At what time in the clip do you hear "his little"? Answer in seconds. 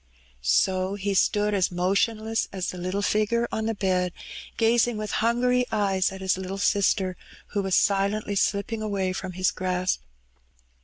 6.21-6.57